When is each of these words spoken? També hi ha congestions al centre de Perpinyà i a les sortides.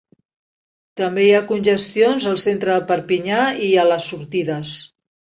També 1.01 1.25
hi 1.25 1.33
ha 1.39 1.41
congestions 1.51 2.25
al 2.31 2.39
centre 2.43 2.73
de 2.77 2.87
Perpinyà 2.91 3.41
i 3.67 3.69
a 3.83 3.85
les 3.91 4.07
sortides. 4.15 4.73